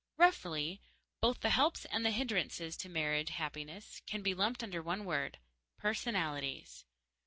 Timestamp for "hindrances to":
2.09-2.89